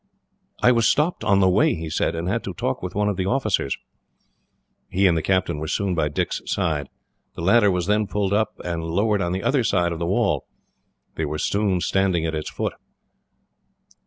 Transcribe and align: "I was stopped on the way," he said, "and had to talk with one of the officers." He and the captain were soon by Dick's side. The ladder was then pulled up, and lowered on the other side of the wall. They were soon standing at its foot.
"I 0.63 0.71
was 0.71 0.87
stopped 0.87 1.23
on 1.23 1.41
the 1.41 1.47
way," 1.47 1.75
he 1.75 1.87
said, 1.87 2.15
"and 2.15 2.27
had 2.27 2.43
to 2.45 2.55
talk 2.55 2.81
with 2.81 2.95
one 2.95 3.07
of 3.07 3.17
the 3.17 3.27
officers." 3.27 3.77
He 4.89 5.05
and 5.05 5.15
the 5.15 5.21
captain 5.21 5.59
were 5.59 5.67
soon 5.67 5.93
by 5.93 6.09
Dick's 6.09 6.41
side. 6.47 6.89
The 7.35 7.43
ladder 7.43 7.69
was 7.69 7.85
then 7.85 8.07
pulled 8.07 8.33
up, 8.33 8.59
and 8.65 8.83
lowered 8.83 9.21
on 9.21 9.31
the 9.31 9.43
other 9.43 9.63
side 9.63 9.91
of 9.91 9.99
the 9.99 10.07
wall. 10.07 10.47
They 11.13 11.25
were 11.25 11.37
soon 11.37 11.81
standing 11.81 12.25
at 12.25 12.33
its 12.33 12.49
foot. 12.49 12.73